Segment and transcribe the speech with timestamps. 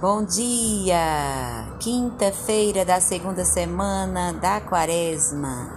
[0.00, 1.66] Bom dia!
[1.80, 5.72] Quinta-feira da segunda semana da Quaresma.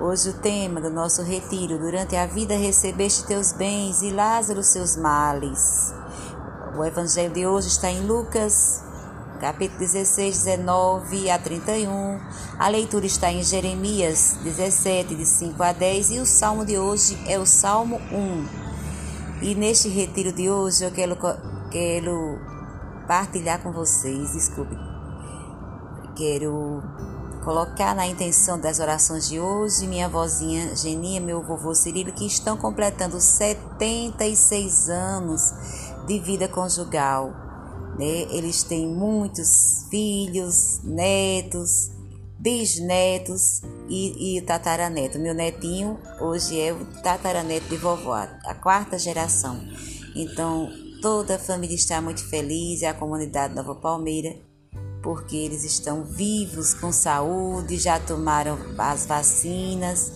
[0.00, 4.96] Hoje o tema do nosso retiro: Durante a vida recebeste teus bens e Lázaro seus
[4.96, 5.92] males.
[6.78, 8.82] O evangelho de hoje está em Lucas,
[9.38, 12.18] capítulo 16, 19 a 31.
[12.58, 16.10] A leitura está em Jeremias 17, de 5 a 10.
[16.12, 18.46] E o salmo de hoje é o Salmo 1.
[19.42, 21.18] E neste retiro de hoje eu quero,
[21.70, 22.53] quero
[23.06, 24.76] partilhar com vocês, desculpe.
[26.16, 26.82] Quero
[27.44, 32.56] colocar na intenção das orações de hoje minha vozinha Genia, meu vovô Cirilo, que estão
[32.56, 35.52] completando 76 anos
[36.06, 37.32] de vida conjugal.
[37.98, 38.26] Né?
[38.30, 41.90] Eles têm muitos filhos, netos,
[42.38, 45.18] bisnetos e, e tataraneto.
[45.18, 49.60] Meu netinho hoje é o tataraneto de vovó, a quarta geração.
[50.14, 50.70] Então,
[51.04, 54.36] Toda a família está muito feliz e a comunidade Nova Palmeira,
[55.02, 60.10] porque eles estão vivos, com saúde, já tomaram as vacinas.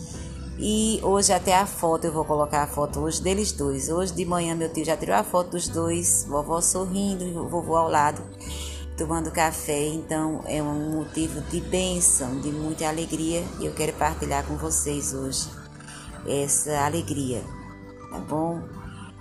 [0.59, 3.91] E hoje até a foto, eu vou colocar a foto hoje deles dois.
[3.91, 7.77] Hoje de manhã meu tio já tirou a foto dos dois, vovó sorrindo e vovô
[7.77, 8.23] ao lado,
[8.97, 9.89] tomando café.
[9.89, 15.13] Então é um motivo de bênção, de muita alegria e eu quero partilhar com vocês
[15.13, 15.51] hoje
[16.27, 17.45] essa alegria,
[18.11, 18.63] tá bom?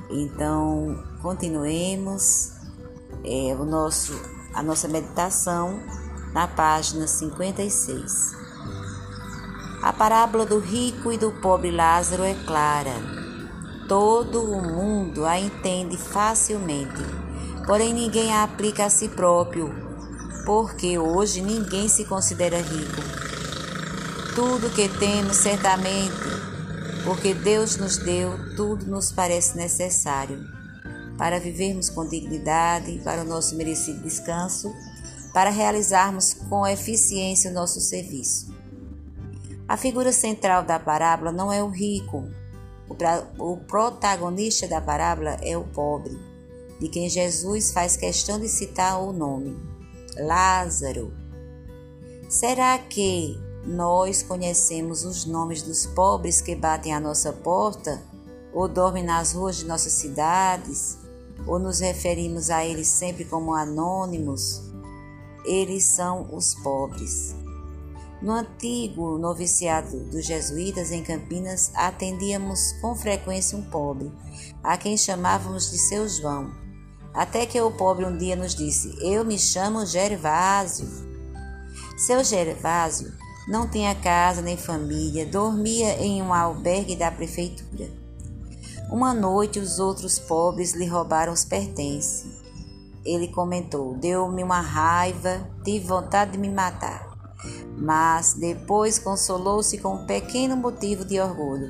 [0.09, 2.53] Então, continuemos
[3.21, 4.13] é, o nosso,
[4.53, 5.77] a nossa meditação
[6.33, 8.31] na página 56.
[9.81, 12.93] A parábola do rico e do pobre Lázaro é clara.
[13.89, 17.03] Todo o mundo a entende facilmente,
[17.65, 19.69] porém ninguém a aplica a si próprio,
[20.45, 23.01] porque hoje ninguém se considera rico.
[24.33, 26.37] Tudo que temos certamente
[27.03, 30.56] porque Deus nos deu, tudo nos parece necessário
[31.17, 34.73] para vivermos com dignidade, para o nosso merecido descanso,
[35.33, 38.55] para realizarmos com eficiência o nosso serviço.
[39.67, 42.29] A figura central da parábola não é o rico,
[43.37, 46.17] o protagonista da parábola é o pobre,
[46.79, 49.57] de quem Jesus faz questão de citar o nome,
[50.15, 51.13] Lázaro.
[52.29, 58.01] Será que nós conhecemos os nomes dos pobres que batem à nossa porta,
[58.53, 60.97] ou dormem nas ruas de nossas cidades,
[61.47, 64.61] ou nos referimos a eles sempre como anônimos.
[65.45, 67.35] Eles são os pobres.
[68.21, 74.11] No antigo noviciado dos jesuítas em Campinas, atendíamos com frequência um pobre,
[74.63, 76.51] a quem chamávamos de seu João.
[77.13, 80.87] Até que o pobre um dia nos disse: Eu me chamo Gervásio.
[81.97, 83.13] Seu Gervásio
[83.47, 88.06] não tinha casa nem família, dormia em um albergue da prefeitura.
[88.89, 92.25] Uma noite, os outros pobres lhe roubaram os pertences.
[93.03, 97.05] Ele comentou: Deu-me uma raiva, tive vontade de me matar.
[97.77, 101.69] Mas depois consolou-se com um pequeno motivo de orgulho: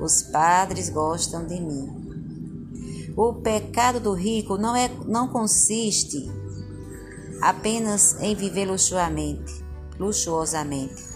[0.00, 2.08] Os padres gostam de mim.
[3.16, 6.30] O pecado do rico não, é, não consiste
[7.40, 9.64] apenas em viver luxuosamente,
[9.98, 11.07] luxuosamente.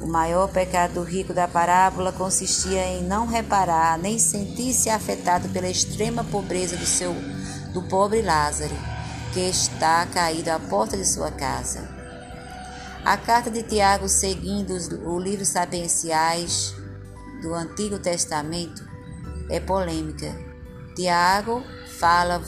[0.00, 5.68] O maior pecado do rico da parábola consistia em não reparar nem sentir-se afetado pela
[5.68, 7.14] extrema pobreza do seu
[7.74, 8.74] do pobre Lázaro,
[9.32, 11.86] que está caído à porta de sua casa.
[13.04, 14.88] A carta de Tiago, seguindo os
[15.22, 16.74] livros sapienciais
[17.42, 18.82] do Antigo Testamento,
[19.48, 20.34] é polêmica.
[20.96, 21.62] Tiago
[21.98, 22.38] fala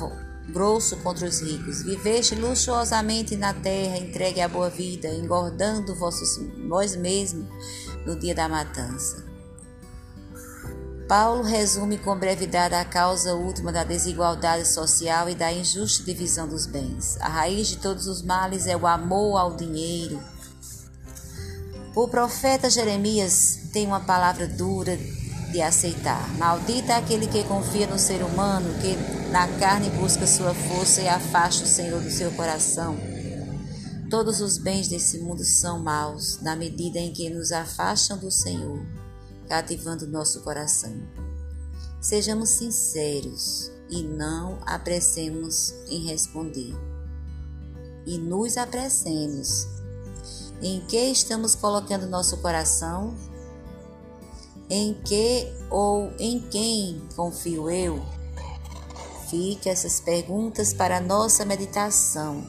[0.48, 1.82] grosso contra os ricos.
[1.82, 6.38] Viveste luxuosamente na terra, entregue a boa vida, engordando vossos,
[6.68, 7.46] vós mesmos
[8.06, 9.32] no dia da matança.
[11.08, 16.64] Paulo resume com brevidade a causa última da desigualdade social e da injusta divisão dos
[16.64, 17.18] bens.
[17.20, 20.22] A raiz de todos os males é o amor ao dinheiro.
[21.94, 24.98] O profeta Jeremias tem uma palavra dura
[25.52, 26.28] de aceitar.
[26.38, 28.96] Maldita é aquele que confia no ser humano, que
[29.30, 32.96] na carne busca sua força e afasta o Senhor do seu coração.
[34.10, 38.80] Todos os bens desse mundo são maus, na medida em que nos afastam do Senhor,
[39.48, 40.92] cativando nosso coração.
[42.00, 46.74] Sejamos sinceros e não apressemos em responder.
[48.04, 49.66] E nos apressemos.
[50.60, 53.14] Em que estamos colocando nosso coração
[54.74, 58.02] em que ou em quem confio eu?
[59.28, 62.42] Fique essas perguntas para nossa meditação.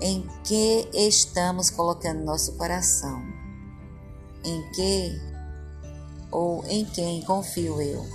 [0.00, 3.20] Em que estamos colocando nosso coração?
[4.44, 5.20] Em que
[6.30, 8.06] ou em quem confio eu?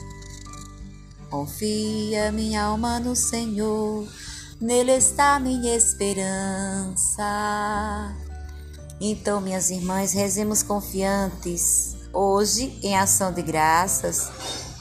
[1.30, 4.08] Confia minha alma no Senhor,
[4.62, 7.26] nele está minha esperança.
[9.02, 14.32] Então, minhas irmãs, rezemos confiantes hoje em ação de graças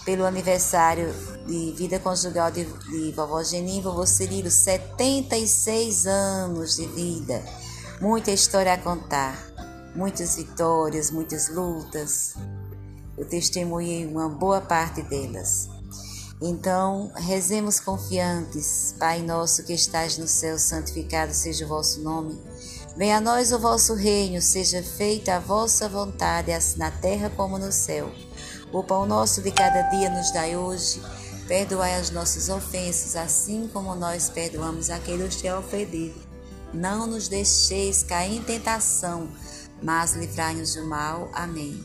[0.06, 1.14] pelo aniversário
[1.46, 7.44] de vida conjugal de, de vovó Genim e vovô Cirilo, 76 anos de vida.
[8.00, 9.36] Muita história a contar,
[9.94, 12.34] muitas vitórias, muitas lutas.
[13.18, 15.68] Eu testemunhei uma boa parte delas.
[16.40, 22.38] Então, rezemos confiantes, Pai nosso que estás no céu, santificado seja o vosso nome.
[22.96, 27.58] Venha a nós o vosso reino, seja feita a vossa vontade, assim na terra como
[27.58, 28.10] no céu.
[28.72, 31.00] O pão nosso de cada dia nos dai hoje.
[31.46, 36.20] Perdoai as nossas ofensas, assim como nós perdoamos a quem nos ofendido.
[36.74, 39.28] Não nos deixeis cair em tentação,
[39.82, 41.30] mas livrai-nos do mal.
[41.32, 41.84] Amém.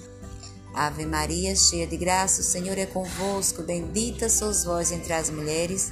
[0.74, 3.62] Ave Maria, cheia de graça, o Senhor é convosco.
[3.62, 5.92] Bendita sois vós entre as mulheres.